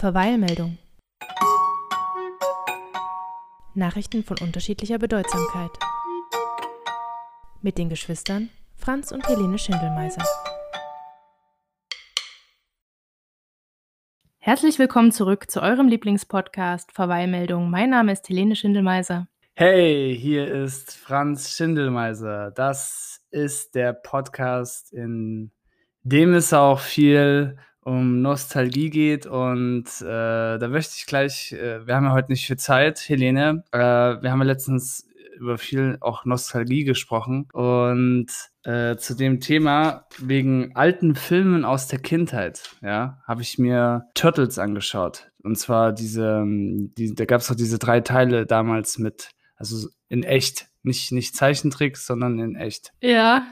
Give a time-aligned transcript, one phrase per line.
[0.00, 0.78] Verweilmeldung.
[3.74, 5.72] Nachrichten von unterschiedlicher Bedeutsamkeit.
[7.60, 10.24] Mit den Geschwistern Franz und Helene Schindelmeiser.
[14.38, 17.68] Herzlich willkommen zurück zu eurem Lieblingspodcast Verweilmeldung.
[17.68, 19.28] Mein Name ist Helene Schindelmeiser.
[19.52, 22.52] Hey, hier ist Franz Schindelmeiser.
[22.52, 25.52] Das ist der Podcast, in
[26.04, 31.94] dem es auch viel um Nostalgie geht und äh, da möchte ich gleich, äh, wir
[31.96, 35.06] haben ja heute nicht viel Zeit, Helene, äh, wir haben ja letztens
[35.38, 38.26] über viel auch Nostalgie gesprochen und
[38.64, 44.58] äh, zu dem Thema wegen alten Filmen aus der Kindheit, ja, habe ich mir Turtles
[44.58, 45.30] angeschaut.
[45.42, 50.22] Und zwar diese, die, da gab es doch diese drei Teile damals mit, also in
[50.22, 52.92] echt, nicht, nicht Zeichentricks, sondern in echt.
[53.00, 53.46] Ja,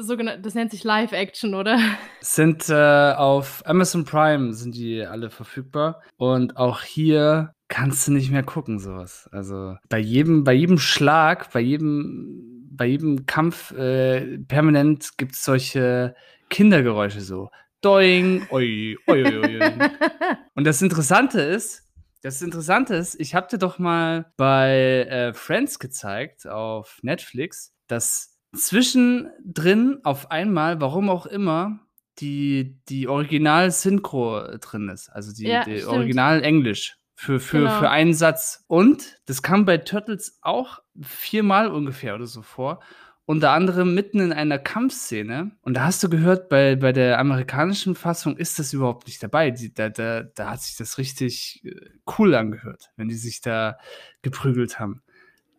[0.00, 1.78] sogenannte, das nennt sich Live-Action, oder?
[2.20, 6.02] Sind äh, auf Amazon Prime sind die alle verfügbar.
[6.16, 9.28] Und auch hier kannst du nicht mehr gucken, sowas.
[9.32, 15.44] Also bei jedem, bei jedem Schlag, bei jedem, bei jedem Kampf äh, permanent gibt es
[15.44, 16.14] solche
[16.48, 17.50] Kindergeräusche so.
[17.80, 19.72] Doing, oi, oi, oi, oi.
[20.54, 21.90] Und das Interessante ist,
[22.22, 28.38] das Interessante ist, ich habe dir doch mal bei äh, Friends gezeigt auf Netflix, dass
[28.54, 31.80] zwischendrin auf einmal, warum auch immer,
[32.18, 35.08] die, die Original-Synchro drin ist.
[35.08, 37.78] Also die, ja, die Original-Englisch für, für, genau.
[37.78, 38.64] für einen Satz.
[38.66, 42.80] Und das kam bei Turtles auch viermal ungefähr oder so vor.
[43.26, 45.52] Unter anderem mitten in einer Kampfszene.
[45.62, 49.52] Und da hast du gehört, bei, bei der amerikanischen Fassung ist das überhaupt nicht dabei.
[49.52, 51.74] Die, da, da, da hat sich das richtig äh,
[52.18, 53.78] cool angehört, wenn die sich da
[54.22, 55.02] geprügelt haben.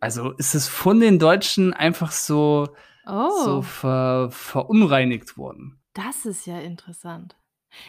[0.02, 2.74] Also ist es von den Deutschen einfach so,
[3.06, 3.44] oh.
[3.44, 5.80] so ver, verunreinigt worden.
[5.94, 7.36] Das ist ja interessant.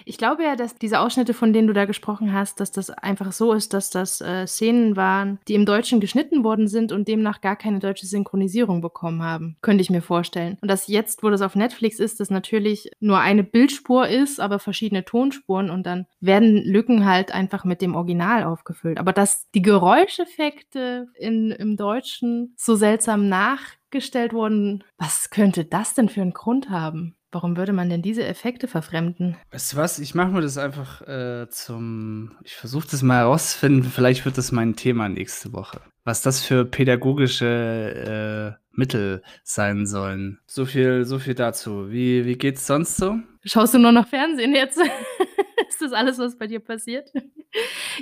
[0.06, 3.31] Ich glaube ja, dass diese Ausschnitte, von denen du da gesprochen hast, dass das einfach
[3.31, 7.41] so ist, dass das äh, Szenen waren, die im Deutschen geschnitten worden sind und demnach
[7.41, 9.58] gar keine deutsche Synchronisierung bekommen haben.
[9.62, 10.58] Könnte ich mir vorstellen.
[10.62, 14.59] Und dass jetzt, wo das auf Netflix ist, das natürlich nur eine Bildspur ist, aber
[14.59, 18.97] verschiedene Tonspuren und dann werden Lücken halt einfach mit dem Original aufgefüllt.
[18.97, 26.09] Aber dass die Geräuscheffekte in, im Deutschen so seltsam nachgestellt wurden, was könnte das denn
[26.09, 27.16] für einen Grund haben?
[27.34, 29.36] Warum würde man denn diese Effekte verfremden?
[29.52, 29.98] Weißt du was?
[29.98, 32.38] Ich mache mir das einfach äh, zum.
[32.44, 33.90] Ich versuche das mal herauszufinden.
[33.90, 35.82] Vielleicht wird das mein Thema nächste Woche.
[36.04, 40.40] Was das für pädagogische äh, Mittel sein sollen.
[40.46, 41.90] So viel, so viel dazu.
[41.90, 43.18] Wie, wie geht's sonst so?
[43.44, 44.78] Schaust du nur noch Fernsehen jetzt?
[45.70, 47.12] ist das alles, was bei dir passiert?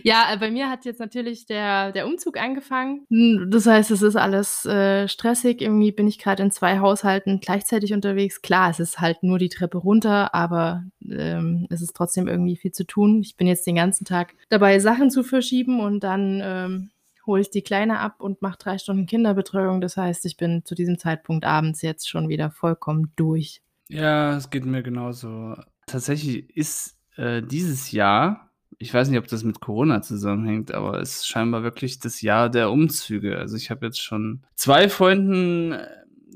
[0.03, 3.06] Ja, äh, bei mir hat jetzt natürlich der, der Umzug angefangen.
[3.50, 5.62] Das heißt, es ist alles äh, stressig.
[5.62, 8.41] Irgendwie bin ich gerade in zwei Haushalten gleichzeitig unterwegs.
[8.41, 12.72] Klar, es ist halt nur die Treppe runter, aber ähm, es ist trotzdem irgendwie viel
[12.72, 13.22] zu tun.
[13.22, 16.91] Ich bin jetzt den ganzen Tag dabei, Sachen zu verschieben und dann ähm,
[17.25, 19.81] hole ich die Kleine ab und mache drei Stunden Kinderbetreuung.
[19.81, 23.62] Das heißt, ich bin zu diesem Zeitpunkt abends jetzt schon wieder vollkommen durch.
[23.90, 25.56] Ja, es geht mir genauso.
[25.85, 28.50] Tatsächlich ist äh, dieses Jahr
[28.81, 32.50] ich weiß nicht, ob das mit Corona zusammenhängt, aber es ist scheinbar wirklich das Jahr
[32.50, 33.38] der Umzüge.
[33.38, 35.88] Also ich habe jetzt schon zwei Freunden äh,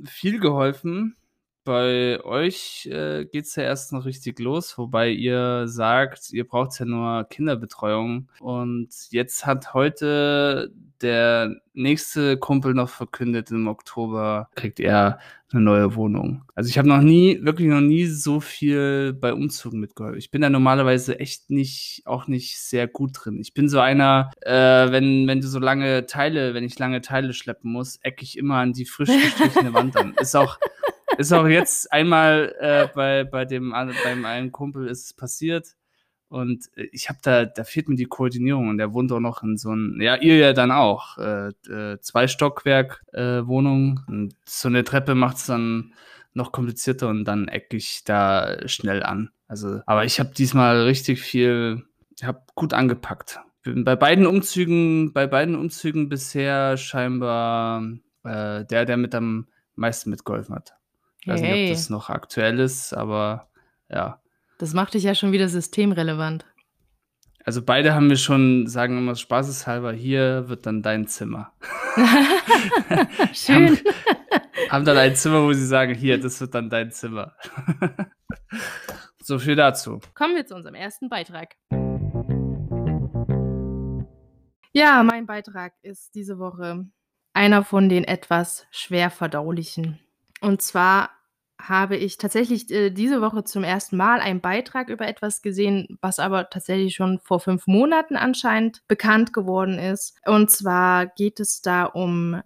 [0.05, 1.15] viel geholfen.
[1.65, 6.79] Bei euch äh, geht es ja erst noch richtig los, wobei ihr sagt, ihr braucht
[6.79, 8.29] ja nur Kinderbetreuung.
[8.39, 10.71] Und jetzt hat heute
[11.01, 15.19] der nächste Kumpel noch verkündet, im Oktober kriegt er
[15.51, 16.43] eine neue Wohnung.
[16.53, 20.19] Also ich habe noch nie, wirklich noch nie so viel bei Umzügen mitgeholfen.
[20.19, 23.39] Ich bin da normalerweise echt nicht, auch nicht sehr gut drin.
[23.39, 24.51] Ich bin so einer, äh,
[24.91, 28.57] wenn, wenn du so lange Teile, wenn ich lange Teile schleppen muss, ecke ich immer
[28.57, 30.15] an die frisch gestrichene Wand an.
[30.19, 30.57] Ist auch,
[31.17, 35.75] ist auch jetzt einmal äh, bei, bei dem, beim einen Kumpel ist es passiert
[36.27, 39.43] und äh, ich habe da, da fehlt mir die Koordinierung und der wohnt auch noch
[39.43, 44.01] in so einem, ja, ihr ja dann auch, äh, äh, zwei Stockwerk äh, Wohnung.
[44.07, 45.93] Und so eine Treppe macht es dann
[46.33, 49.29] noch komplizierter und dann ecke ich da schnell an.
[49.47, 51.83] Also, aber ich habe diesmal richtig viel,
[52.23, 53.39] habe gut angepackt.
[53.61, 57.83] Bin bei beiden Umzügen, bei beiden Umzügen bisher scheinbar
[58.23, 60.75] äh, der, der mit am meisten mitgeholfen hat.
[61.25, 63.49] Ich weiß nicht, ob das noch aktuell ist, aber
[63.89, 64.21] ja.
[64.59, 66.45] Das macht dich ja schon wieder systemrelevant.
[67.43, 71.51] Also beide haben mir schon, sagen wir mal spaßeshalber, hier wird dann dein Zimmer.
[73.33, 73.69] Schön.
[73.69, 73.79] haben,
[74.69, 77.35] haben dann ein Zimmer, wo sie sagen, hier, das wird dann dein Zimmer.
[79.19, 80.01] so viel dazu.
[80.13, 81.55] Kommen wir zu unserem ersten Beitrag.
[84.73, 86.85] Ja, mein Beitrag ist diese Woche
[87.33, 89.99] einer von den etwas schwer verdaulichen.
[90.41, 91.09] Und zwar
[91.69, 96.19] habe ich tatsächlich äh, diese Woche zum ersten Mal einen Beitrag über etwas gesehen, was
[96.19, 100.15] aber tatsächlich schon vor fünf Monaten anscheinend bekannt geworden ist.
[100.25, 102.41] Und zwar geht es da um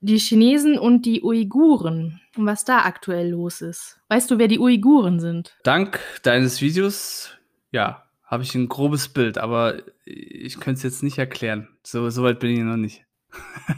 [0.00, 4.00] die Chinesen und die Uiguren und was da aktuell los ist.
[4.08, 5.56] Weißt du, wer die Uiguren sind?
[5.62, 7.30] Dank deines Videos,
[7.70, 11.68] ja, habe ich ein grobes Bild, aber ich könnte es jetzt nicht erklären.
[11.84, 13.04] So, so weit bin ich noch nicht.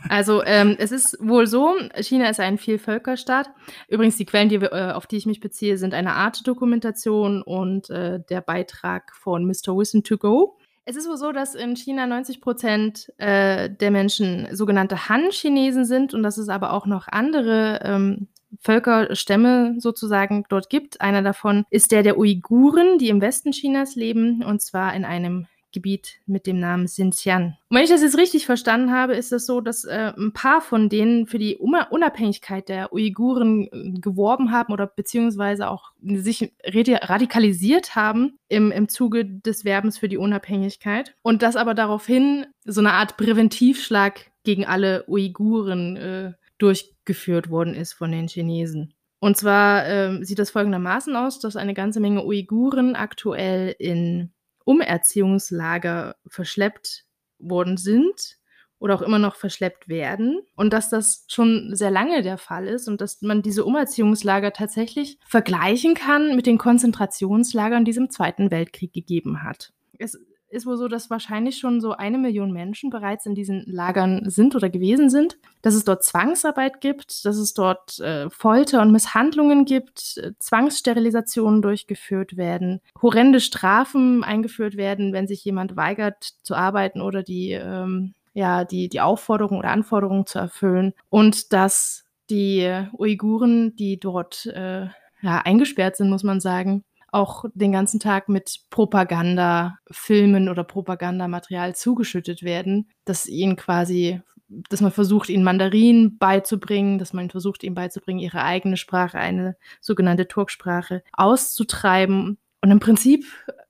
[0.09, 3.51] Also ähm, es ist wohl so, China ist ein Vielvölkerstaat.
[3.89, 7.43] Übrigens, die Quellen, die wir, äh, auf die ich mich beziehe, sind eine Art Dokumentation
[7.43, 9.77] und äh, der Beitrag von Mr.
[9.77, 10.59] Wissen to Go.
[10.87, 16.12] Es ist wohl so, dass in China 90 Prozent äh, der Menschen sogenannte Han-Chinesen sind
[16.12, 18.29] und dass es aber auch noch andere ähm,
[18.61, 21.01] Völkerstämme sozusagen dort gibt.
[21.01, 25.47] Einer davon ist der der Uiguren, die im Westen Chinas leben und zwar in einem
[25.75, 27.56] Gebiet mit dem Namen Xinjiang.
[27.69, 30.62] Und wenn ich das jetzt richtig verstanden habe, ist es so, dass äh, ein paar
[30.62, 37.94] von denen für die Unabhängigkeit der Uiguren äh, geworben haben oder beziehungsweise auch sich radikalisiert
[37.94, 41.15] haben im, im Zuge des Werbens für die Unabhängigkeit.
[41.23, 47.93] Und das aber daraufhin so eine Art Präventivschlag gegen alle Uiguren äh, durchgeführt worden ist
[47.93, 48.94] von den Chinesen.
[49.25, 54.33] Und zwar äh, sieht das folgendermaßen aus, dass eine ganze Menge Uiguren aktuell in
[54.64, 57.05] Umerziehungslager verschleppt
[57.38, 58.38] worden sind
[58.78, 62.88] oder auch immer noch verschleppt werden und dass das schon sehr lange der Fall ist
[62.88, 68.50] und dass man diese Umerziehungslager tatsächlich vergleichen kann mit den Konzentrationslagern, die es im Zweiten
[68.50, 69.72] Weltkrieg gegeben hat.
[69.99, 70.19] Es
[70.55, 74.55] ist wohl so, dass wahrscheinlich schon so eine Million Menschen bereits in diesen Lagern sind
[74.55, 79.65] oder gewesen sind, dass es dort Zwangsarbeit gibt, dass es dort äh, Folter und Misshandlungen
[79.65, 87.01] gibt, äh, Zwangssterilisationen durchgeführt werden, horrende Strafen eingeführt werden, wenn sich jemand weigert zu arbeiten
[87.01, 90.95] oder die, ähm, ja, die, die Aufforderung oder Anforderungen zu erfüllen.
[91.11, 94.87] Und dass die Uiguren, die dort äh,
[95.21, 102.43] ja, eingesperrt sind, muss man sagen, auch den ganzen Tag mit Propagandafilmen oder Propagandamaterial zugeschüttet
[102.43, 108.19] werden, dass ihnen quasi, dass man versucht, ihnen Mandarin beizubringen, dass man versucht, ihnen beizubringen,
[108.19, 112.38] ihre eigene Sprache, eine sogenannte Turksprache, auszutreiben.
[112.61, 113.25] Und im Prinzip,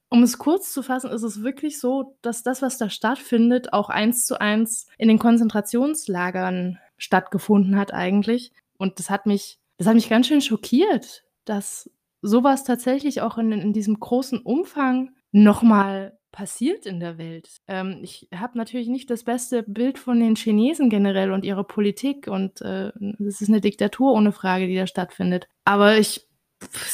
[0.09, 3.89] um es kurz zu fassen, ist es wirklich so, dass das, was da stattfindet, auch
[3.89, 8.51] eins zu eins in den Konzentrationslagern stattgefunden hat eigentlich.
[8.77, 11.89] Und das hat mich, das hat mich ganz schön schockiert, dass
[12.25, 17.61] sowas tatsächlich auch in, in diesem großen Umfang nochmal passiert in der Welt.
[17.67, 22.27] Ähm, ich habe natürlich nicht das beste Bild von den Chinesen generell und ihrer Politik
[22.27, 22.91] und äh,
[23.25, 25.47] es ist eine Diktatur ohne Frage, die da stattfindet.
[25.63, 26.27] Aber ich,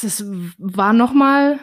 [0.02, 0.24] es
[0.58, 1.58] war nochmal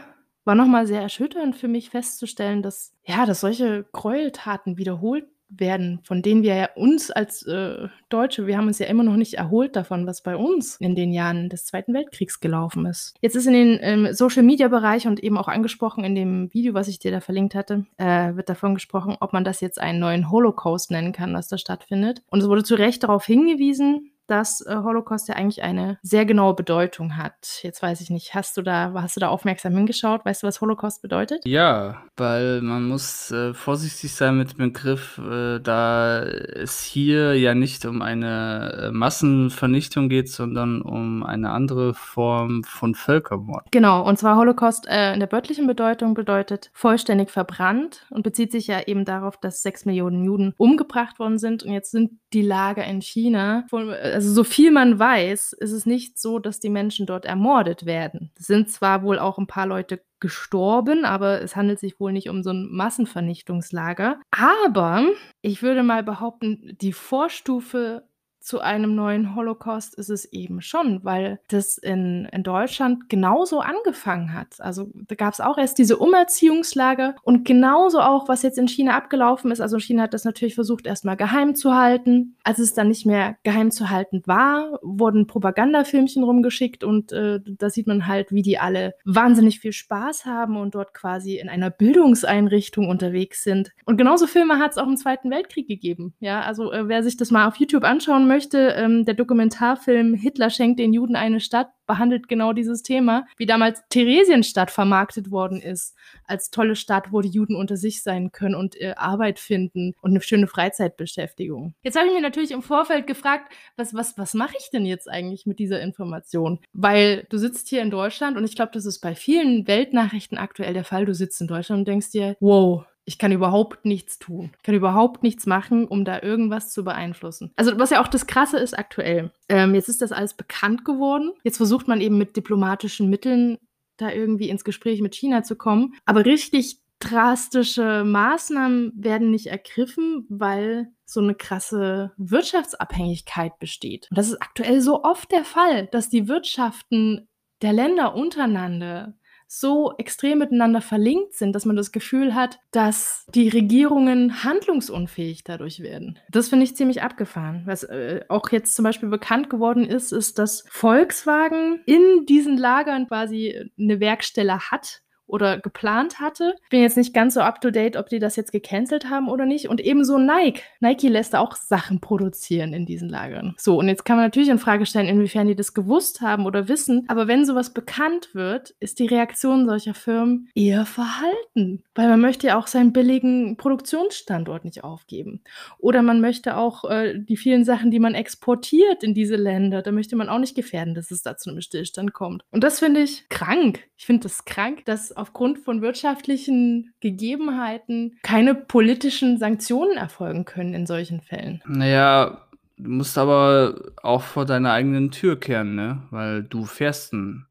[0.45, 5.99] war noch mal sehr erschütternd für mich festzustellen, dass ja, dass solche Gräueltaten wiederholt werden,
[6.03, 9.33] von denen wir ja uns als äh, Deutsche, wir haben uns ja immer noch nicht
[9.33, 13.15] erholt davon, was bei uns in den Jahren des Zweiten Weltkriegs gelaufen ist.
[13.21, 16.99] Jetzt ist in den ähm, Social-Media-Bereich und eben auch angesprochen in dem Video, was ich
[16.99, 20.91] dir da verlinkt hatte, äh, wird davon gesprochen, ob man das jetzt einen neuen Holocaust
[20.91, 22.21] nennen kann, was da stattfindet.
[22.29, 26.55] Und es wurde zu Recht darauf hingewiesen, dass äh, Holocaust ja eigentlich eine sehr genaue
[26.55, 27.59] Bedeutung hat.
[27.61, 30.25] Jetzt weiß ich nicht, hast du da, hast du da aufmerksam hingeschaut?
[30.25, 31.41] Weißt du, was Holocaust bedeutet?
[31.45, 37.55] Ja, weil man muss äh, vorsichtig sein mit dem Begriff, äh, da es hier ja
[37.55, 43.65] nicht um eine äh, Massenvernichtung geht, sondern um eine andere Form von Völkermord.
[43.71, 48.67] Genau, und zwar Holocaust äh, in der wörtlichen Bedeutung bedeutet vollständig verbrannt und bezieht sich
[48.67, 52.83] ja eben darauf, dass sechs Millionen Juden umgebracht worden sind und jetzt sind die Lager
[52.85, 56.69] in China von, äh, also so viel man weiß, ist es nicht so, dass die
[56.69, 58.31] Menschen dort ermordet werden.
[58.37, 62.27] Es sind zwar wohl auch ein paar Leute gestorben, aber es handelt sich wohl nicht
[62.27, 64.19] um so ein Massenvernichtungslager.
[64.31, 65.05] Aber
[65.41, 68.08] ich würde mal behaupten, die Vorstufe
[68.39, 74.33] zu einem neuen Holocaust ist es eben schon, weil das in, in Deutschland genauso angefangen
[74.33, 74.59] hat.
[74.59, 78.95] Also da gab es auch erst diese Umerziehungslager und genauso auch, was jetzt in China
[78.95, 79.59] abgelaufen ist.
[79.59, 82.37] Also China hat das natürlich versucht, erstmal geheim zu halten.
[82.43, 87.69] Als es dann nicht mehr geheim zu halten war, wurden Propagandafilmchen rumgeschickt und äh, da
[87.69, 91.69] sieht man halt, wie die alle wahnsinnig viel Spaß haben und dort quasi in einer
[91.69, 93.71] Bildungseinrichtung unterwegs sind.
[93.85, 96.13] Und genauso Filme hat es auch im Zweiten Weltkrieg gegeben.
[96.19, 100.49] Ja, also äh, wer sich das mal auf YouTube anschauen möchte, ähm, der Dokumentarfilm Hitler
[100.49, 105.97] schenkt den Juden eine Stadt behandelt genau dieses Thema, wie damals Theresienstadt vermarktet worden ist,
[106.23, 110.11] als tolle Stadt, wo die Juden unter sich sein können und äh, Arbeit finden und
[110.11, 111.73] eine schöne Freizeitbeschäftigung.
[111.81, 115.09] Jetzt habe ich mir natürlich im Vorfeld gefragt, was, was, was mache ich denn jetzt
[115.09, 116.59] eigentlich mit dieser Information?
[116.73, 120.75] Weil du sitzt hier in Deutschland und ich glaube, das ist bei vielen Weltnachrichten aktuell
[120.75, 121.05] der Fall.
[121.05, 124.51] Du sitzt in Deutschland und denkst dir, wow, Ich kann überhaupt nichts tun.
[124.57, 127.51] Ich kann überhaupt nichts machen, um da irgendwas zu beeinflussen.
[127.55, 129.31] Also was ja auch das Krasse ist aktuell.
[129.49, 131.31] Ähm, jetzt ist das alles bekannt geworden.
[131.43, 133.57] Jetzt versucht man eben mit diplomatischen Mitteln
[133.97, 135.95] da irgendwie ins Gespräch mit China zu kommen.
[136.05, 144.05] Aber richtig drastische Maßnahmen werden nicht ergriffen, weil so eine krasse Wirtschaftsabhängigkeit besteht.
[144.11, 147.27] Und das ist aktuell so oft der Fall, dass die Wirtschaften
[147.63, 149.15] der Länder untereinander
[149.51, 155.79] so extrem miteinander verlinkt sind, dass man das Gefühl hat, dass die Regierungen handlungsunfähig dadurch
[155.79, 156.19] werden.
[156.29, 157.63] Das finde ich ziemlich abgefahren.
[157.65, 163.07] Was äh, auch jetzt zum Beispiel bekannt geworden ist, ist, dass Volkswagen in diesen Lagern
[163.07, 166.55] quasi eine Werkstelle hat, oder geplant hatte.
[166.63, 169.29] Ich bin jetzt nicht ganz so up to date, ob die das jetzt gecancelt haben
[169.29, 169.69] oder nicht.
[169.69, 170.61] Und ebenso Nike.
[170.79, 173.55] Nike lässt auch Sachen produzieren in diesen Lagern.
[173.57, 176.67] So, und jetzt kann man natürlich in Frage stellen, inwiefern die das gewusst haben oder
[176.67, 177.05] wissen.
[177.07, 181.83] Aber wenn sowas bekannt wird, ist die Reaktion solcher Firmen eher verhalten.
[181.95, 185.41] Weil man möchte ja auch seinen billigen Produktionsstandort nicht aufgeben.
[185.77, 189.91] Oder man möchte auch äh, die vielen Sachen, die man exportiert in diese Länder, da
[189.91, 192.43] möchte man auch nicht gefährden, dass es da zu einem Stillstand kommt.
[192.51, 193.83] Und das finde ich krank.
[193.97, 200.85] Ich finde das krank, dass aufgrund von wirtschaftlichen Gegebenheiten keine politischen Sanktionen erfolgen können in
[200.85, 201.61] solchen Fällen.
[201.67, 202.45] Naja,
[202.77, 206.03] du musst aber auch vor deiner eigenen Tür kehren, ne?
[206.11, 207.45] Weil du fährst ein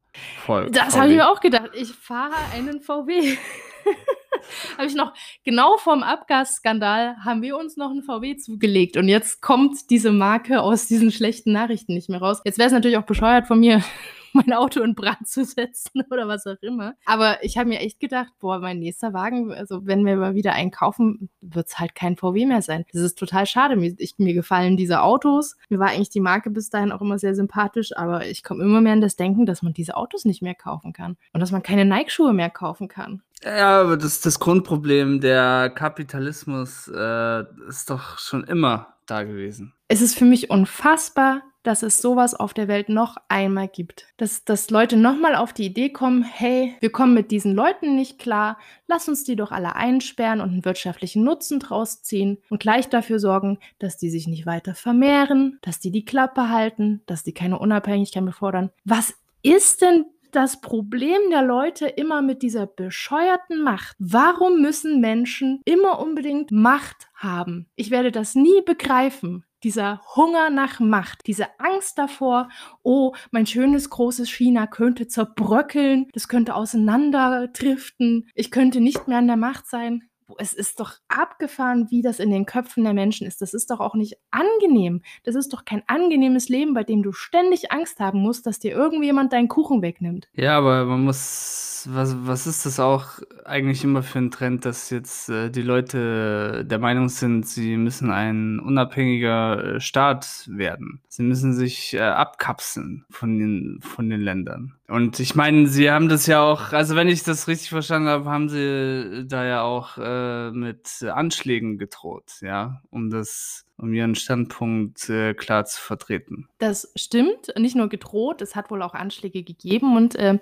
[0.45, 0.69] Voll.
[0.71, 1.71] Das habe ich mir auch gedacht.
[1.73, 3.37] Ich fahre einen VW.
[4.77, 9.41] habe ich noch genau vorm Abgasskandal haben wir uns noch einen VW zugelegt und jetzt
[9.41, 12.41] kommt diese Marke aus diesen schlechten Nachrichten nicht mehr raus.
[12.45, 13.83] Jetzt wäre es natürlich auch bescheuert von mir,
[14.33, 16.95] mein Auto in Brand zu setzen oder was auch immer.
[17.05, 20.53] Aber ich habe mir echt gedacht, boah, mein nächster Wagen, also wenn wir mal wieder
[20.53, 22.85] einen kaufen, wird es halt kein VW mehr sein.
[22.91, 23.75] Das ist total schade.
[23.75, 25.57] Mir, ich, mir gefallen diese Autos.
[25.69, 28.81] Mir war eigentlich die Marke bis dahin auch immer sehr sympathisch, aber ich komme immer
[28.81, 31.63] mehr in das Denken, dass man diese Autos nicht mehr kaufen kann und dass man
[31.63, 33.21] keine Nike-Schuhe mehr kaufen kann.
[33.43, 39.73] Ja, aber das, das Grundproblem, der Kapitalismus äh, ist doch schon immer da gewesen.
[39.87, 44.07] Es ist für mich unfassbar, dass es sowas auf der Welt noch einmal gibt.
[44.17, 48.19] Dass, dass Leute nochmal auf die Idee kommen, hey, wir kommen mit diesen Leuten nicht
[48.19, 52.89] klar, lass uns die doch alle einsperren und einen wirtschaftlichen Nutzen draus ziehen und gleich
[52.89, 57.33] dafür sorgen, dass die sich nicht weiter vermehren, dass die die Klappe halten, dass die
[57.33, 58.71] keine Unabhängigkeit mehr fordern.
[58.85, 63.95] Was ist denn das Problem der Leute immer mit dieser bescheuerten Macht?
[63.99, 67.67] Warum müssen Menschen immer unbedingt Macht haben?
[67.75, 72.49] Ich werde das nie begreifen dieser Hunger nach Macht, diese Angst davor,
[72.83, 79.27] oh, mein schönes großes China könnte zerbröckeln, das könnte auseinanderdriften, ich könnte nicht mehr an
[79.27, 83.41] der Macht sein es ist doch abgefahren, wie das in den Köpfen der Menschen ist.
[83.41, 85.01] Das ist doch auch nicht angenehm.
[85.23, 88.71] Das ist doch kein angenehmes Leben, bei dem du ständig Angst haben musst, dass dir
[88.71, 90.27] irgendjemand deinen Kuchen wegnimmt.
[90.33, 94.89] Ja, aber man muss, was, was ist das auch eigentlich immer für ein Trend, dass
[94.89, 101.01] jetzt äh, die Leute der Meinung sind, sie müssen ein unabhängiger äh, Staat werden.
[101.07, 104.75] Sie müssen sich äh, abkapseln von den, von den Ländern.
[104.87, 108.29] Und ich meine, sie haben das ja auch, also wenn ich das richtig verstanden habe,
[108.29, 115.09] haben sie da ja auch äh, mit Anschlägen gedroht, ja, um das um ihren Standpunkt
[115.09, 116.47] äh, klar zu vertreten.
[116.57, 119.95] Das stimmt, nicht nur gedroht, es hat wohl auch Anschläge gegeben.
[119.95, 120.39] Und, äh,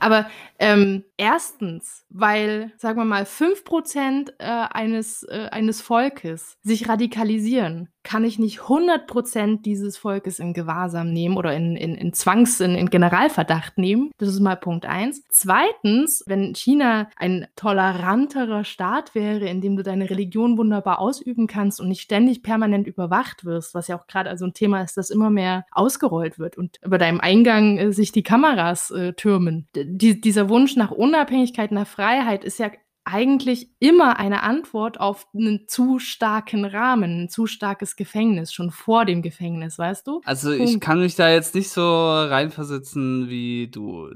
[0.00, 0.28] aber
[0.58, 8.24] ähm, erstens, weil, sagen wir mal, 5% äh, eines, äh, eines Volkes sich radikalisieren, kann
[8.24, 12.88] ich nicht 100% dieses Volkes in Gewahrsam nehmen oder in, in, in Zwangs-, in, in
[12.88, 14.12] Generalverdacht nehmen.
[14.16, 15.24] Das ist mal Punkt eins.
[15.28, 21.82] Zweitens, wenn China ein toleranterer Staat wäre, in dem du deine Religion wunderbar ausüben kannst
[21.82, 24.96] und nicht ständig permanent permanent überwacht wirst, was ja auch gerade also ein Thema ist,
[24.96, 29.68] das immer mehr ausgerollt wird und über deinem Eingang äh, sich die Kameras äh, türmen.
[29.74, 32.70] D dieser Wunsch nach Unabhängigkeit, nach Freiheit ist ja
[33.04, 39.06] eigentlich immer eine Antwort auf einen zu starken Rahmen, ein zu starkes Gefängnis, schon vor
[39.06, 40.20] dem Gefängnis, weißt du?
[40.26, 40.70] Also Punkt.
[40.70, 44.10] ich kann mich da jetzt nicht so reinversetzen wie du.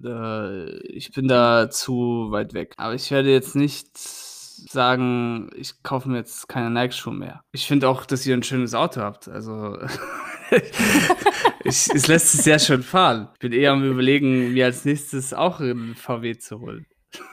[0.85, 2.75] Ich bin da zu weit weg.
[2.77, 3.97] Aber ich werde jetzt nicht
[4.69, 7.43] sagen, ich kaufe mir jetzt keine Nike-Schuhe mehr.
[7.53, 9.29] Ich finde auch, dass ihr ein schönes Auto habt.
[9.29, 9.79] Also
[11.65, 13.29] ich, es lässt sich sehr schön fahren.
[13.35, 16.87] Ich bin eher am überlegen, mir als nächstes auch einen VW zu holen.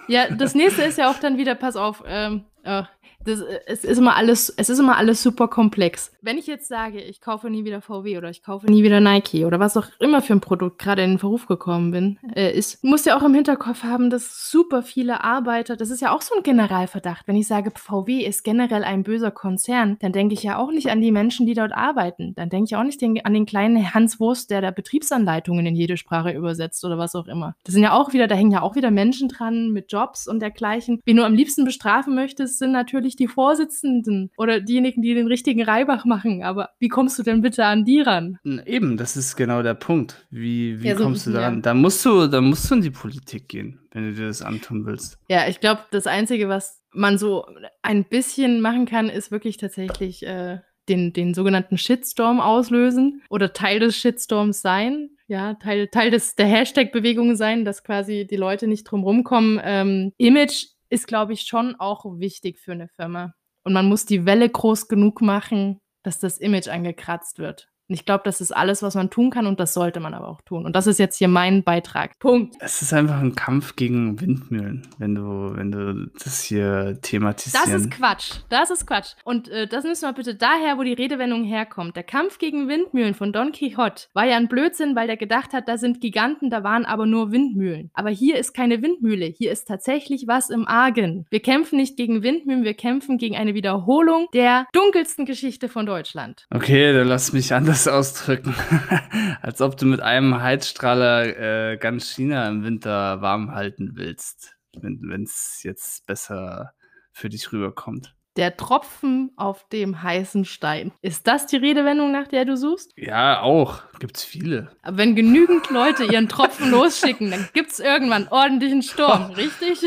[0.08, 2.84] Ja, das nächste ist ja auch dann wieder, pass auf, ähm, oh,
[3.26, 6.12] das, es, ist immer alles, es ist immer alles super komplex.
[6.22, 9.46] Wenn ich jetzt sage, ich kaufe nie wieder VW oder ich kaufe nie wieder Nike
[9.46, 12.84] oder was auch immer für ein Produkt gerade in den Verruf gekommen bin, äh, ist,
[12.84, 16.36] muss ja auch im Hinterkopf haben, dass super viele Arbeiter, das ist ja auch so
[16.36, 17.28] ein Generalverdacht.
[17.28, 20.90] Wenn ich sage, VW ist generell ein böser Konzern, dann denke ich ja auch nicht
[20.90, 22.34] an die Menschen, die dort arbeiten.
[22.36, 25.76] Dann denke ich auch nicht den, an den kleinen Hans Wurst, der da Betriebsanleitungen in
[25.76, 27.56] jede Sprache übersetzt oder was auch immer.
[27.64, 30.40] Das sind ja auch wieder, da hängen ja auch wieder Menschen dran mit Jobs und
[30.40, 31.02] dergleichen.
[31.06, 35.28] Wen du am liebsten bestrafen möchtest, es sind natürlich die Vorsitzenden oder diejenigen, die den
[35.28, 36.44] richtigen Reibach machen.
[36.44, 38.40] Aber wie kommst du denn bitte an die ran?
[38.66, 40.26] Eben, das ist genau der Punkt.
[40.30, 41.62] Wie, wie Ja, so kommst du daran?
[41.62, 44.86] Da musst du, da musst du in die Politik gehen, wenn du dir das antun
[44.86, 45.18] willst.
[45.30, 47.46] Ja, ich glaube, das Einzige, was man so
[47.82, 53.80] ein bisschen machen kann, ist wirklich tatsächlich äh, den, den sogenannten Shitstorm auslösen oder Teil
[53.80, 55.12] des Shitstorms sein.
[55.28, 59.62] Ja, Teil, Teil des, der Hashtag-Bewegung sein, dass quasi die Leute nicht drum rumkommen.
[59.64, 63.34] Ähm, Image ist, glaube ich, schon auch wichtig für eine Firma.
[63.64, 67.70] Und man muss die Welle groß genug machen, dass das Image angekratzt wird.
[67.90, 70.28] Und ich glaube, das ist alles, was man tun kann und das sollte man aber
[70.28, 70.66] auch tun.
[70.66, 72.20] Und das ist jetzt hier mein Beitrag.
[72.20, 72.56] Punkt.
[72.60, 77.66] Es ist einfach ein Kampf gegen Windmühlen, wenn du, wenn du das hier thematisieren.
[77.66, 78.32] Das ist Quatsch.
[78.50, 79.16] Das ist Quatsch.
[79.24, 81.96] Und äh, das müssen wir bitte daher, wo die Redewendung herkommt.
[81.96, 85.68] Der Kampf gegen Windmühlen von Don Quixote war ja ein Blödsinn, weil der gedacht hat,
[85.68, 87.90] da sind Giganten, da waren aber nur Windmühlen.
[87.96, 89.26] Aber hier ist keine Windmühle.
[89.26, 91.26] Hier ist tatsächlich was im Argen.
[91.32, 96.46] Wir kämpfen nicht gegen Windmühlen, wir kämpfen gegen eine Wiederholung der dunkelsten Geschichte von Deutschland.
[96.52, 98.56] Okay, dann lass mich anders ausdrücken.
[99.42, 105.24] Als ob du mit einem Heizstrahler äh, ganz China im Winter warm halten willst, wenn
[105.24, 106.74] es jetzt besser
[107.12, 108.16] für dich rüberkommt.
[108.36, 110.94] Der Tropfen auf dem heißen Stein.
[111.02, 112.94] Ist das die Redewendung, nach der du suchst?
[112.96, 113.82] Ja, auch.
[114.00, 114.72] Gibt's viele.
[114.82, 119.84] Aber wenn genügend Leute ihren Tropfen losschicken, dann gibt's irgendwann ordentlichen Sturm, richtig?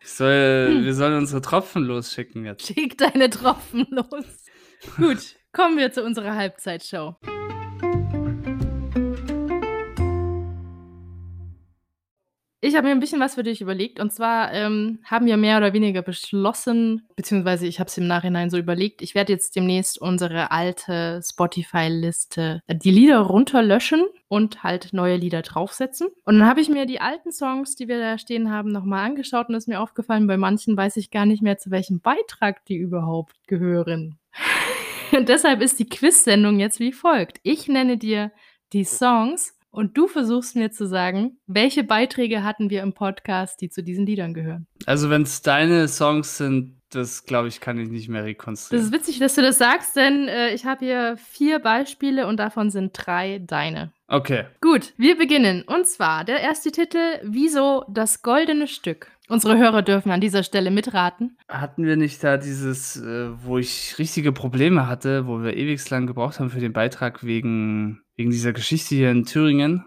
[0.00, 2.66] Ich soll, wir sollen unsere Tropfen losschicken jetzt.
[2.66, 4.24] Schick deine Tropfen los.
[4.96, 7.14] Gut, kommen wir zu unserer Halbzeitshow.
[12.64, 13.98] Ich habe mir ein bisschen was für dich überlegt.
[13.98, 18.50] Und zwar ähm, haben wir mehr oder weniger beschlossen, beziehungsweise ich habe es im Nachhinein
[18.50, 24.92] so überlegt, ich werde jetzt demnächst unsere alte Spotify-Liste, äh, die Lieder runterlöschen und halt
[24.92, 26.06] neue Lieder draufsetzen.
[26.24, 29.48] Und dann habe ich mir die alten Songs, die wir da stehen haben, nochmal angeschaut
[29.48, 32.76] und ist mir aufgefallen, bei manchen weiß ich gar nicht mehr, zu welchem Beitrag die
[32.76, 34.18] überhaupt gehören.
[35.12, 37.38] Und deshalb ist die Quiz-Sendung jetzt wie folgt.
[37.42, 38.32] Ich nenne dir
[38.72, 43.70] die Songs und du versuchst mir zu sagen, welche Beiträge hatten wir im Podcast, die
[43.70, 44.66] zu diesen Liedern gehören.
[44.86, 48.86] Also wenn es deine Songs sind, das glaube ich, kann ich nicht mehr Das rekonstruieren.
[48.86, 52.70] ist witzig, dass du das sagst, denn äh, ich habe hier vier Beispiele und davon
[52.70, 53.92] sind drei deine.
[54.08, 54.44] Okay.
[54.60, 55.62] Gut, wir beginnen.
[55.62, 59.10] Und zwar der erste Titel, Wieso das goldene Stück?
[59.32, 61.38] Unsere Hörer dürfen an dieser Stelle mitraten.
[61.48, 66.06] Hatten wir nicht da dieses, äh, wo ich richtige Probleme hatte, wo wir ewig lang
[66.06, 69.86] gebraucht haben für den Beitrag wegen, wegen dieser Geschichte hier in Thüringen?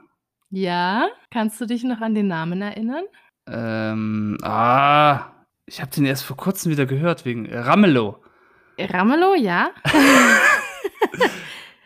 [0.50, 3.04] Ja, kannst du dich noch an den Namen erinnern?
[3.48, 5.32] Ähm, ah,
[5.68, 8.24] ich habe den erst vor kurzem wieder gehört, wegen Ramelow.
[8.80, 9.70] Ramelow, ja?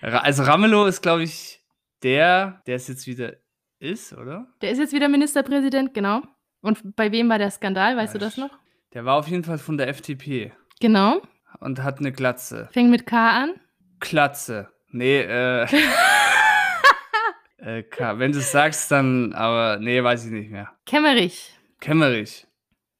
[0.02, 1.62] Also Ramelow ist, glaube ich,
[2.04, 3.34] der, der es jetzt wieder
[3.80, 4.48] ist, oder?
[4.62, 6.22] Der ist jetzt wieder Ministerpräsident, genau.
[6.62, 8.52] Und bei wem war der Skandal, weißt du das noch?
[8.94, 11.22] Der war auf jeden Fall von der FDP Genau.
[11.60, 12.70] und hat eine Glatze.
[12.72, 13.54] Fängt mit K an.
[14.00, 14.70] Klatze.
[14.92, 15.68] Nee, äh.
[17.58, 18.18] äh K.
[18.18, 20.72] Wenn du es sagst, dann, aber nee, weiß ich nicht mehr.
[20.86, 21.54] Kemmerich.
[21.80, 22.48] Kemmerich.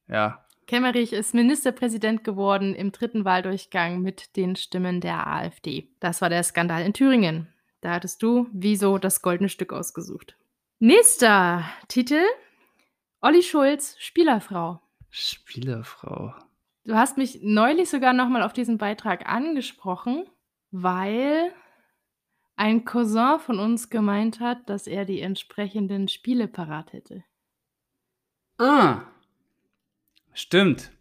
[0.08, 0.46] Ja.
[0.68, 5.90] Kemmerich ist Ministerpräsident geworden im dritten Wahldurchgang mit den Stimmen der AfD.
[6.00, 7.48] Das war der Skandal in Thüringen.
[7.82, 10.36] Da hattest du wieso das goldene Stück ausgesucht.
[10.78, 12.22] Nächster Titel:
[13.22, 14.80] Olli Schulz, Spielerfrau.
[15.10, 16.34] Spielerfrau.
[16.86, 20.26] Du hast mich neulich sogar nochmal auf diesen Beitrag angesprochen,
[20.72, 21.52] weil
[22.56, 27.24] ein Cousin von uns gemeint hat, dass er die entsprechenden Spiele parat hätte.
[28.58, 29.02] Ah.
[30.34, 30.92] Stimmt.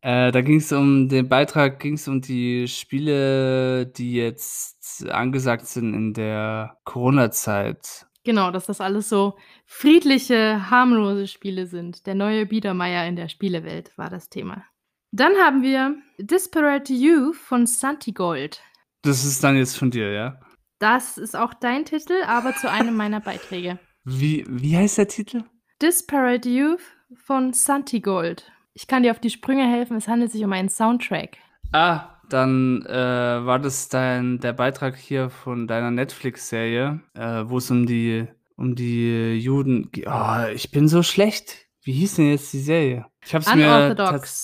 [0.00, 5.66] Äh, da ging es um den Beitrag, ging es um die Spiele, die jetzt angesagt
[5.66, 8.06] sind in der Corona-Zeit.
[8.24, 12.06] Genau, dass das alles so friedliche, harmlose Spiele sind.
[12.06, 14.64] Der neue Biedermeier in der Spielewelt war das Thema.
[15.10, 18.62] Dann haben wir Disparate You von Santigold.
[19.02, 20.40] Das ist dann jetzt von dir, ja?
[20.78, 23.78] Das ist auch dein Titel, aber zu einem meiner Beiträge.
[24.04, 25.44] Wie, wie heißt der Titel?
[25.80, 26.80] Disparate Youth
[27.14, 28.50] von Santigold.
[28.72, 31.36] Ich kann dir auf die Sprünge helfen, es handelt sich um einen Soundtrack.
[31.72, 37.70] Ah, dann äh, war das dein der Beitrag hier von deiner Netflix-Serie, äh, wo es
[37.70, 39.90] um die um die Juden.
[40.06, 41.66] Oh, ich bin so schlecht.
[41.82, 43.06] Wie hieß denn jetzt die Serie?
[43.24, 43.96] Ich hab's mir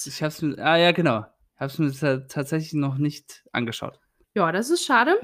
[0.07, 1.20] ich hab's mir ah ja genau,
[1.55, 4.01] ich hab's mir ta- tatsächlich noch nicht angeschaut.
[4.35, 5.18] Ja, das ist schade,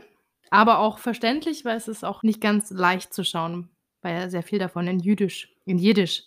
[0.51, 3.71] aber auch verständlich, weil es ist auch nicht ganz leicht zu schauen,
[4.03, 6.25] weil ja sehr viel davon in Jüdisch, in Jiddisch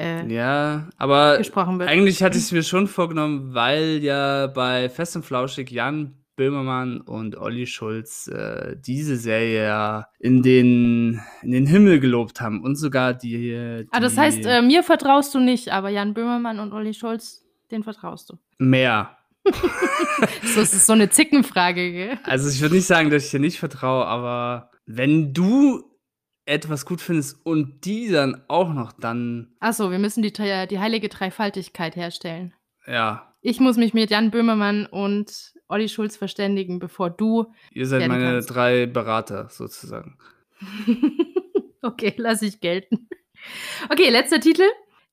[0.00, 1.88] äh, Ja, aber gesprochen wird.
[1.88, 7.02] eigentlich hatte ich es mir schon vorgenommen, weil ja bei Fest und Flauschig Jan Böhmermann
[7.02, 12.76] und Olli Schulz äh, diese Serie ja in den, in den Himmel gelobt haben und
[12.76, 13.50] sogar die.
[13.50, 17.44] die Ah, das heißt, äh, mir vertraust du nicht, aber Jan Böhmermann und Olli Scholz
[17.70, 18.38] den vertraust du.
[18.58, 19.16] Mehr.
[19.44, 19.52] so,
[20.60, 22.18] das ist so eine Zickenfrage, gell?
[22.24, 25.89] Also ich würde nicht sagen, dass ich dir nicht vertraue, aber wenn du
[26.50, 29.54] etwas gut findest und die dann auch noch, dann.
[29.60, 32.52] Achso, wir müssen die, die heilige Dreifaltigkeit herstellen.
[32.86, 33.32] Ja.
[33.40, 37.54] Ich muss mich mit Jan Böhmermann und Olli Schulz verständigen, bevor du.
[37.72, 38.54] Ihr seid meine kannst.
[38.54, 40.18] drei Berater sozusagen.
[41.82, 43.08] okay, lass ich gelten.
[43.88, 44.64] Okay, letzter Titel.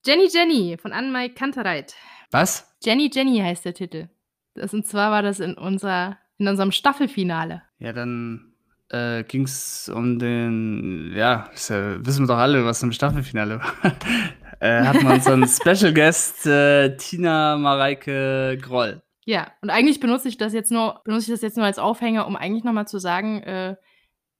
[0.06, 1.95] Jenny Jenny von Anne-Mai Kantereit.
[2.32, 2.76] Was?
[2.84, 4.10] Jenny Jenny heißt der Titel.
[4.56, 7.62] Das, und zwar war das in, unserer, in unserem Staffelfinale.
[7.80, 8.54] Ja, dann
[8.89, 13.73] äh, ging es um den, ja, ja, wissen wir doch alle, was im Staffelfinale war.
[14.60, 19.02] äh, hat man unseren Special Guest äh, Tina Mareike Groll.
[19.26, 22.28] Ja, und eigentlich benutze ich das jetzt nur, benutze ich das jetzt nur als Aufhänger,
[22.28, 23.76] um eigentlich nochmal zu sagen, äh,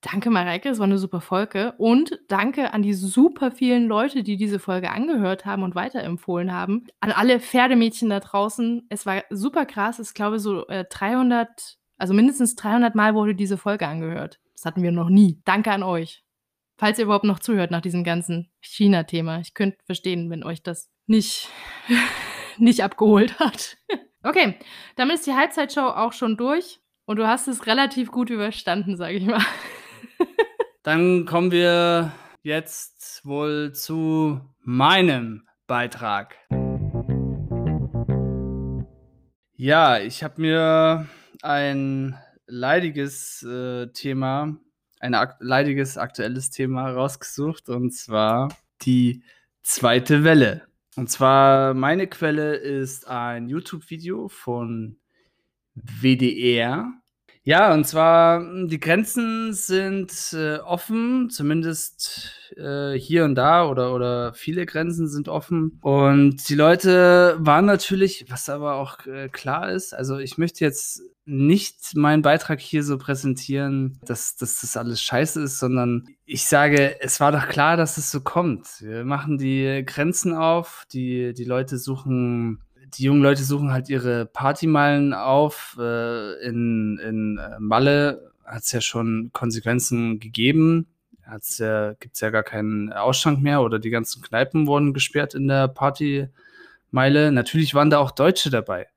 [0.02, 4.38] danke Mareike, es war eine super Folge und danke an die super vielen Leute, die
[4.38, 6.88] diese Folge angehört haben und weiterempfohlen haben.
[7.02, 12.14] An alle Pferdemädchen da draußen, es war super krass, ich glaube so äh, 300 also
[12.14, 14.40] mindestens 300 Mal wurde diese Folge angehört.
[14.54, 15.42] Das hatten wir noch nie.
[15.46, 16.24] Danke an euch.
[16.78, 19.40] Falls ihr überhaupt noch zuhört nach diesem ganzen China-Thema.
[19.40, 21.50] Ich könnte verstehen, wenn euch das nicht,
[22.58, 23.78] nicht abgeholt hat.
[24.24, 24.56] okay,
[24.96, 26.80] damit ist die Halbzeitshow auch schon durch.
[27.06, 29.42] Und du hast es relativ gut überstanden, sage ich mal.
[30.84, 32.12] Dann kommen wir
[32.44, 36.36] jetzt wohl zu meinem Beitrag.
[39.56, 41.08] Ja, ich habe mir
[41.44, 44.58] ein leidiges äh, Thema,
[45.00, 48.50] ein ak leidiges aktuelles Thema rausgesucht und zwar
[48.82, 49.24] die
[49.64, 50.68] zweite Welle.
[50.96, 54.98] Und zwar meine Quelle ist ein YouTube-Video von
[55.76, 56.92] WDR.
[57.48, 64.34] Ja, und zwar die Grenzen sind äh, offen, zumindest äh, hier und da oder, oder
[64.34, 65.80] viele Grenzen sind offen.
[65.82, 71.02] Und die Leute waren natürlich, was aber auch äh, klar ist, also ich möchte jetzt
[71.24, 77.00] nicht meinen Beitrag hier so präsentieren, dass, dass das alles scheiße ist, sondern ich sage,
[77.00, 78.68] es war doch klar, dass es so kommt.
[78.82, 82.60] Wir machen die Grenzen auf, die, die Leute suchen,
[82.96, 85.78] die jungen Leute suchen halt ihre Partymeilen auf.
[85.80, 90.88] Äh, in, in äh, Malle hat es ja schon Konsequenzen gegeben.
[91.24, 95.48] Hat's ja, gibt's ja gar keinen Ausschank mehr oder die ganzen Kneipen wurden gesperrt in
[95.48, 97.32] der Partymeile.
[97.32, 98.88] Natürlich waren da auch Deutsche dabei.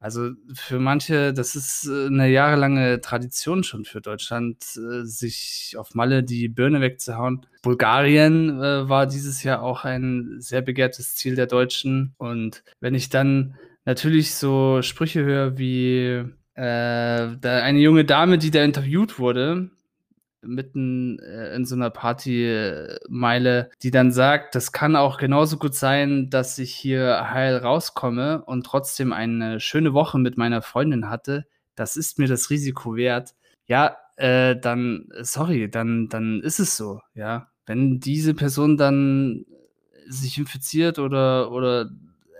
[0.00, 5.94] Also für manche, das ist äh, eine jahrelange Tradition schon für Deutschland, äh, sich auf
[5.94, 7.46] Malle die Birne wegzuhauen.
[7.62, 12.14] Bulgarien äh, war dieses Jahr auch ein sehr begehrtes Ziel der Deutschen.
[12.16, 18.52] Und wenn ich dann natürlich so Sprüche höre wie äh, da eine junge Dame, die
[18.52, 19.70] da interviewt wurde,
[20.42, 26.30] mitten äh, in so einer Partymeile, die dann sagt, das kann auch genauso gut sein,
[26.30, 31.46] dass ich hier heil rauskomme und trotzdem eine schöne Woche mit meiner Freundin hatte.
[31.74, 33.34] Das ist mir das Risiko wert.
[33.66, 37.50] Ja, äh, dann, sorry, dann, dann ist es so, ja.
[37.66, 39.44] Wenn diese Person dann
[40.06, 41.90] sich infiziert oder, oder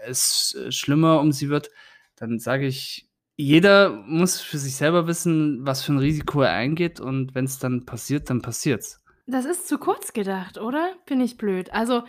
[0.06, 1.70] es schlimmer um sie wird,
[2.16, 3.07] dann sage ich,
[3.38, 7.60] jeder muss für sich selber wissen, was für ein Risiko er eingeht und wenn es
[7.60, 9.00] dann passiert, dann passiert's.
[9.28, 10.94] Das ist zu kurz gedacht, oder?
[11.06, 11.72] Bin ich blöd.
[11.72, 12.02] Also,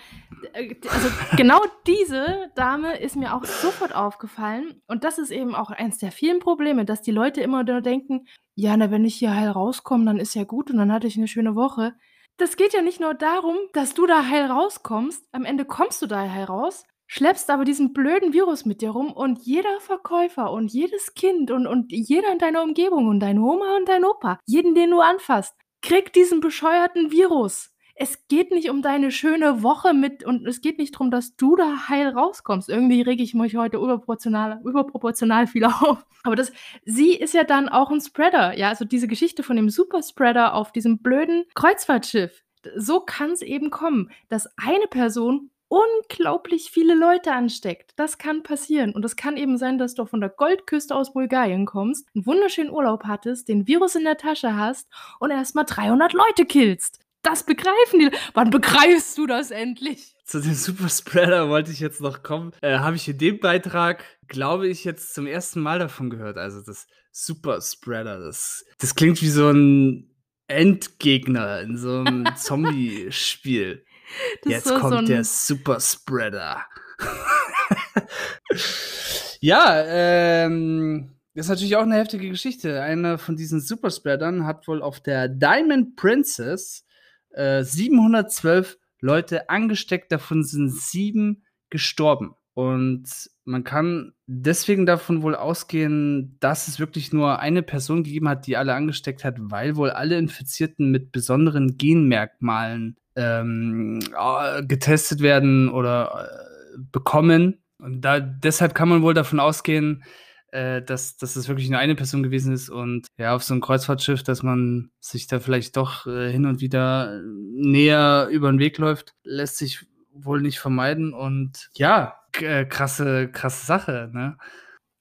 [0.54, 4.82] äh, also genau diese Dame ist mir auch sofort aufgefallen.
[4.88, 8.26] Und das ist eben auch eins der vielen Probleme, dass die Leute immer nur denken,
[8.56, 11.18] ja, na, wenn ich hier heil rauskomme, dann ist ja gut und dann hatte ich
[11.18, 11.94] eine schöne Woche.
[12.38, 15.28] Das geht ja nicht nur darum, dass du da heil rauskommst.
[15.32, 19.12] Am Ende kommst du da heil raus schleppst aber diesen blöden Virus mit dir rum
[19.12, 23.76] und jeder Verkäufer und jedes Kind und, und jeder in deiner Umgebung und dein Oma
[23.76, 27.74] und dein Opa, jeden, den du anfasst, kriegt diesen bescheuerten Virus.
[27.96, 31.56] Es geht nicht um deine schöne Woche mit und es geht nicht darum, dass du
[31.56, 32.70] da heil rauskommst.
[32.70, 36.06] Irgendwie rege ich mich heute überproportional, überproportional viel auf.
[36.24, 36.54] Aber das,
[36.86, 38.56] sie ist ja dann auch ein Spreader.
[38.58, 42.44] Ja, also diese Geschichte von dem Superspreader auf diesem blöden Kreuzfahrtschiff.
[42.76, 47.92] So kann es eben kommen, dass eine Person unglaublich viele Leute ansteckt.
[47.96, 48.92] Das kann passieren.
[48.94, 52.72] Und es kann eben sein, dass du von der Goldküste aus Bulgarien kommst, einen wunderschönen
[52.72, 54.88] Urlaub hattest, den Virus in der Tasche hast
[55.20, 57.00] und erstmal 300 Leute killst.
[57.22, 58.12] Das begreifen die.
[58.34, 60.16] Wann begreifst du das endlich?
[60.26, 62.52] Zu dem Superspreader wollte ich jetzt noch kommen.
[62.62, 66.38] Äh, Habe ich in dem Beitrag, glaube ich, jetzt zum ersten Mal davon gehört.
[66.38, 68.20] Also das Superspreader.
[68.20, 70.10] Das, das klingt wie so ein
[70.48, 73.86] Endgegner in so einem Zombie-Spiel.
[74.44, 75.06] Das Jetzt kommt so ein...
[75.06, 76.66] der Super Spreader.
[79.40, 82.82] ja, ähm, das ist natürlich auch eine heftige Geschichte.
[82.82, 86.86] Einer von diesen Superspreadern hat wohl auf der Diamond Princess
[87.30, 92.36] äh, 712 Leute angesteckt, davon sind sieben gestorben.
[92.54, 98.48] Und man kann deswegen davon wohl ausgehen, dass es wirklich nur eine Person gegeben hat,
[98.48, 105.70] die alle angesteckt hat, weil wohl alle Infizierten mit besonderen Genmerkmalen ähm, äh, getestet werden
[105.70, 107.62] oder äh, bekommen.
[107.80, 110.04] Und da, deshalb kann man wohl davon ausgehen,
[110.52, 113.62] äh, dass, dass es wirklich nur eine Person gewesen ist und ja, auf so einem
[113.62, 118.78] Kreuzfahrtschiff, dass man sich da vielleicht doch äh, hin und wieder näher über den Weg
[118.78, 124.38] läuft, lässt sich wohl nicht vermeiden und ja, äh, krasse, krasse Sache, ne?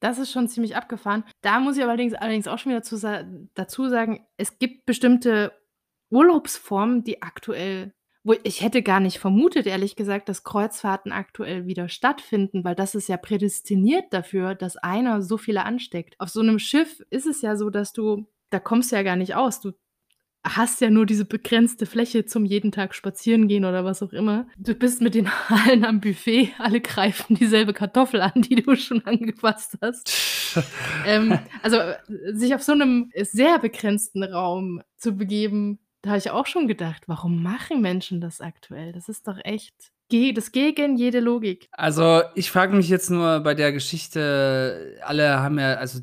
[0.01, 1.25] Das ist schon ziemlich abgefahren.
[1.43, 2.99] Da muss ich allerdings, allerdings auch schon wieder dazu,
[3.55, 5.53] dazu sagen, es gibt bestimmte
[6.11, 7.93] Urlaubsformen, die aktuell
[8.29, 12.95] wo ich hätte gar nicht vermutet, ehrlich gesagt, dass Kreuzfahrten aktuell wieder stattfinden, weil das
[12.95, 16.15] ist ja prädestiniert dafür, dass einer so viele ansteckt.
[16.21, 19.17] Auf so einem Schiff ist es ja so, dass du da kommst du ja gar
[19.17, 19.61] nicht aus.
[19.61, 19.73] Du
[20.45, 24.47] hast ja nur diese begrenzte Fläche zum jeden Tag spazieren gehen oder was auch immer.
[24.57, 29.05] Du bist mit den allen am Buffet, alle greifen dieselbe Kartoffel an, die du schon
[29.05, 30.11] angefasst hast.
[31.07, 31.79] ähm, also
[32.33, 37.05] sich auf so einem sehr begrenzten Raum zu begeben, da habe ich auch schon gedacht,
[37.07, 38.93] warum machen Menschen das aktuell?
[38.93, 39.75] Das ist doch echt
[40.11, 41.69] das gegen jede Logik.
[41.73, 46.01] Also, ich frage mich jetzt nur bei der Geschichte, alle haben ja, also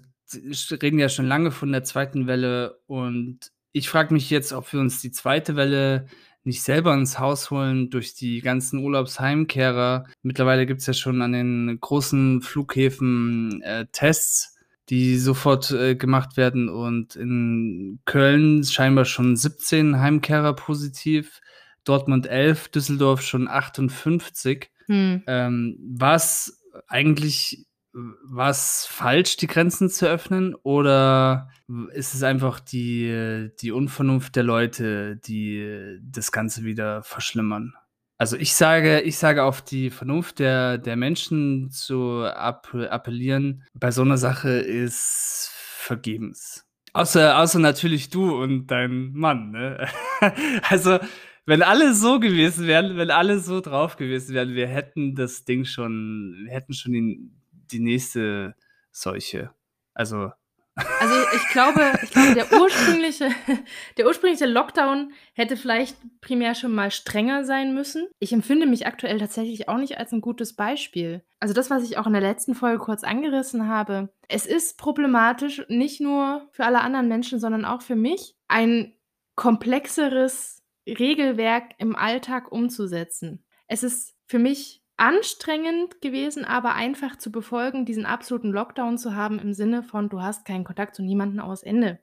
[0.82, 4.80] reden ja schon lange von der zweiten Welle und ich frage mich jetzt, ob wir
[4.80, 6.06] uns die zweite Welle
[6.44, 10.06] nicht selber ins Haus holen durch die ganzen Urlaubsheimkehrer.
[10.22, 14.55] Mittlerweile gibt es ja schon an den großen Flughäfen äh, Tests
[14.90, 16.70] die sofort äh, gemacht werden.
[16.70, 21.42] Und in Köln scheinbar schon 17 Heimkehrer positiv,
[21.84, 24.70] Dortmund 11, Düsseldorf schon 58.
[24.88, 25.24] Hm.
[25.28, 30.54] Ähm, was eigentlich was falsch, die Grenzen zu öffnen?
[30.64, 31.50] Oder
[31.94, 37.74] ist es einfach die, die Unvernunft der Leute, die das Ganze wieder verschlimmern?
[38.18, 44.04] Also ich sage, ich sage auf die Vernunft der, der Menschen zu appellieren, bei so
[44.04, 46.66] einer Sache ist vergebens.
[46.94, 49.86] Außer, außer natürlich du und dein Mann, ne?
[50.70, 50.98] also,
[51.46, 55.66] wenn alle so gewesen wären, wenn alle so drauf gewesen wären, wir hätten das Ding
[55.66, 58.56] schon, wir hätten schon die, die nächste
[58.92, 59.52] Seuche.
[59.94, 60.32] Also,
[60.76, 63.30] also ich glaube, ich glaube, der ursprüngliche,
[63.98, 68.08] der ursprüngliche Lockdown hätte vielleicht primär schon mal strenger sein müssen.
[68.20, 71.24] Ich empfinde mich aktuell tatsächlich auch nicht als ein gutes Beispiel.
[71.40, 74.10] Also das, was ich auch in der letzten Folge kurz angerissen habe.
[74.28, 78.94] Es ist problematisch, nicht nur für alle anderen Menschen, sondern auch für mich, ein
[79.36, 83.46] komplexeres Regelwerk im Alltag umzusetzen.
[83.68, 89.40] Es ist für mich anstrengend gewesen, aber einfach zu befolgen, diesen absoluten Lockdown zu haben
[89.40, 92.00] im Sinne von, du hast keinen Kontakt zu niemandem aus Ende.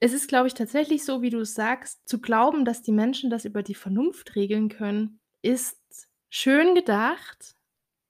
[0.00, 3.30] Es ist, glaube ich, tatsächlich so, wie du es sagst, zu glauben, dass die Menschen
[3.30, 7.54] das über die Vernunft regeln können, ist schön gedacht.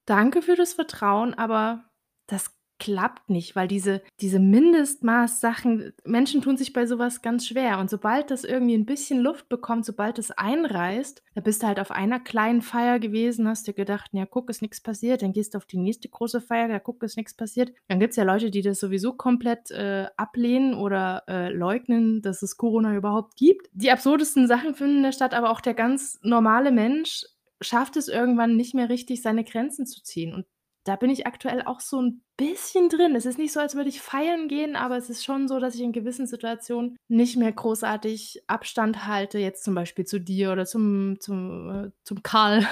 [0.05, 1.85] Danke für das Vertrauen, aber
[2.27, 7.79] das klappt nicht, weil diese, diese Mindestmaß-Sachen, Menschen tun sich bei sowas ganz schwer.
[7.79, 11.79] Und sobald das irgendwie ein bisschen Luft bekommt, sobald es einreißt, da bist du halt
[11.79, 15.53] auf einer kleinen Feier gewesen, hast dir gedacht, ja, guck, ist nichts passiert, dann gehst
[15.53, 17.71] du auf die nächste große Feier, ja, guck, ist nichts passiert.
[17.87, 22.41] Dann gibt es ja Leute, die das sowieso komplett äh, ablehnen oder äh, leugnen, dass
[22.41, 23.67] es Corona überhaupt gibt.
[23.73, 27.23] Die absurdesten Sachen finden in der Stadt, aber auch der ganz normale Mensch
[27.61, 30.33] schafft es irgendwann nicht mehr richtig, seine Grenzen zu ziehen.
[30.33, 30.45] Und
[30.85, 33.15] da bin ich aktuell auch so ein bisschen drin.
[33.15, 35.73] Es ist nicht so, als würde ich feiern gehen, aber es ist schon so, dass
[35.73, 40.65] ich in gewissen Situationen nicht mehr großartig Abstand halte, jetzt zum Beispiel zu dir oder
[40.65, 42.67] zum, zum, äh, zum Karl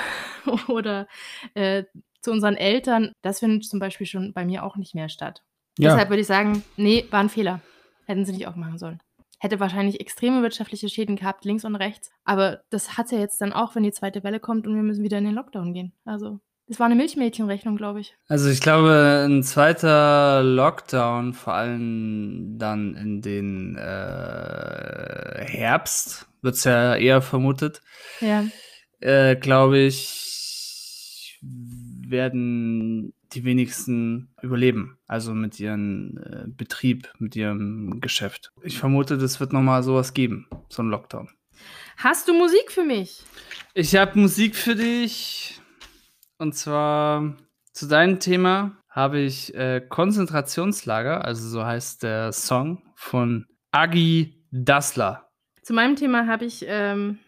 [0.68, 1.08] oder
[1.56, 1.86] äh,
[2.22, 3.14] zu unseren Eltern.
[3.24, 5.44] Das findet zum Beispiel schon bei mir auch nicht mehr statt.
[5.80, 5.90] Ja.
[5.90, 7.62] Deshalb würde ich sagen, nee, war ein Fehler.
[8.06, 9.02] Hätten sie nicht aufmachen sollen.
[9.40, 12.12] Hätte wahrscheinlich extreme wirtschaftliche Schäden gehabt, links und rechts.
[12.26, 15.04] Aber das hat ja jetzt dann auch, wenn die zweite Welle kommt und wir müssen
[15.04, 15.94] wieder in den Lockdown gehen.
[16.06, 18.16] Also das war eine Milchmädchenrechnung, glaube ich.
[18.28, 26.64] Also ich glaube, ein zweiter Lockdown, vor allem dann in den äh, Herbst, wird es
[26.64, 27.82] ja eher vermutet.
[28.22, 28.46] Ja.
[29.00, 34.98] Äh, glaube ich, werden die wenigsten überleben.
[35.08, 38.54] Also mit ihrem äh, Betrieb, mit ihrem Geschäft.
[38.62, 41.30] Ich vermute, das wird nochmal sowas geben, so ein Lockdown.
[41.98, 43.24] Hast du Musik für mich?
[43.74, 45.60] Ich habe Musik für dich.
[46.38, 47.38] Und zwar
[47.72, 55.30] zu deinem Thema habe ich äh, Konzentrationslager, also so heißt der Song von Agi Dassler.
[55.64, 57.20] Zu meinem Thema habe ich ähm,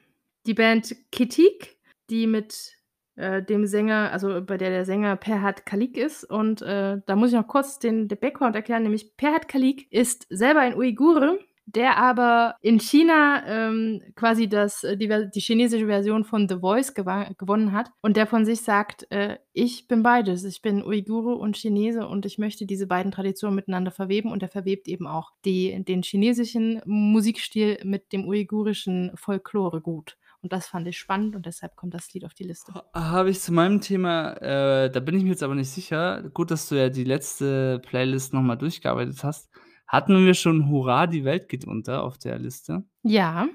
[0.46, 1.78] die Band Kitik,
[2.10, 2.76] die mit
[3.16, 6.24] äh, dem Sänger, also bei der der Sänger Perhat Kalik ist.
[6.24, 10.28] Und äh, da muss ich noch kurz den, den Background erklären, nämlich Perhat Kalik ist
[10.30, 16.24] selber ein Uigure, der aber in China ähm, quasi das, äh, die, die, chinesische Version
[16.24, 20.62] von The Voice gewonnen hat und der von sich sagt, äh, ich bin beides, ich
[20.62, 24.88] bin Uigure und Chinese und ich möchte diese beiden Traditionen miteinander verweben und er verwebt
[24.88, 30.18] eben auch die, den chinesischen Musikstil mit dem uigurischen Folklore gut.
[30.46, 32.72] Und das fand ich spannend und deshalb kommt das Lied auf die Liste.
[32.94, 36.22] Habe ich zu meinem Thema, äh, da bin ich mir jetzt aber nicht sicher.
[36.36, 39.50] Gut, dass du ja die letzte Playlist nochmal durchgearbeitet hast.
[39.88, 42.84] Hatten wir schon Hurra, die Welt geht unter auf der Liste?
[43.04, 43.48] Ja.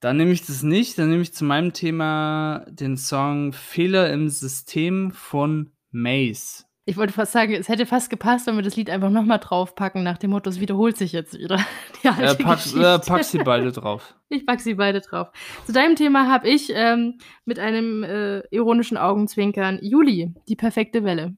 [0.00, 0.98] Dann nehme ich das nicht.
[0.98, 6.64] Dann nehme ich zu meinem Thema den Song Fehler im System von Maze.
[6.88, 10.02] Ich wollte fast sagen, es hätte fast gepasst, wenn wir das Lied einfach nochmal draufpacken,
[10.02, 11.58] nach dem Motto, es wiederholt sich jetzt wieder.
[12.02, 14.14] Die alte äh, pack, äh, pack sie beide drauf.
[14.30, 15.28] ich pack sie beide drauf.
[15.66, 21.36] Zu deinem Thema habe ich ähm, mit einem äh, ironischen Augenzwinkern Juli, die perfekte Welle.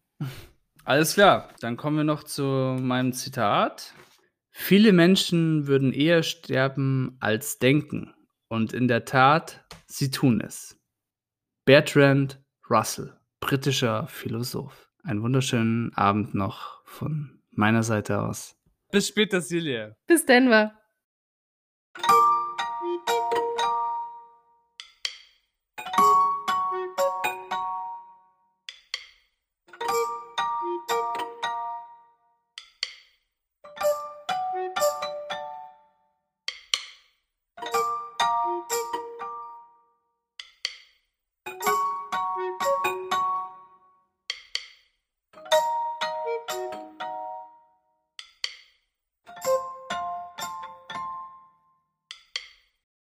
[0.85, 2.45] Alles klar, dann kommen wir noch zu
[2.81, 3.93] meinem Zitat.
[4.51, 8.15] Viele Menschen würden eher sterben als denken.
[8.49, 10.77] Und in der Tat, sie tun es.
[11.65, 14.89] Bertrand Russell, britischer Philosoph.
[15.03, 18.57] Einen wunderschönen Abend noch von meiner Seite aus.
[18.91, 19.95] Bis später, Silja.
[20.07, 20.80] Bis Denver.